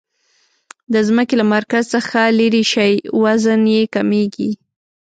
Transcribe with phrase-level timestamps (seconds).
[0.93, 4.51] د ځمکې له مرکز څخه لیرې شئ وزن یي کمیږي.